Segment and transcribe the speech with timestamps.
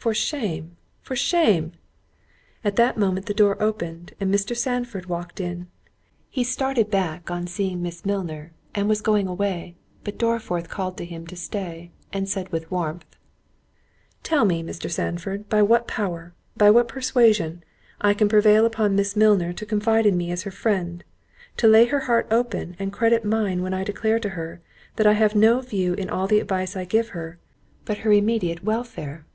[0.00, 1.72] —for shame, for shame!"
[2.64, 4.56] At that moment the door opened, and Mr.
[4.56, 10.70] Sandford walked in—he started back on seeing Miss Milner, and was going away; but Dorriforth
[10.70, 13.14] called to him to stay, and said with warmth,
[14.22, 14.90] "Tell me, Mr.
[14.90, 17.62] Sandford, by what power, by what persuasion,
[18.00, 21.04] I can prevail upon Miss Milner to confide in me as her friend;
[21.58, 24.62] to lay her heart open, and credit mine when I declare to her,
[24.96, 27.38] that I have no view in all the advice I give to her,
[27.84, 29.26] but her immediate welfare."